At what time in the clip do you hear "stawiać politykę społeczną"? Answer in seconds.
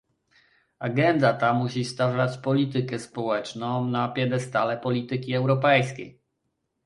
1.85-3.85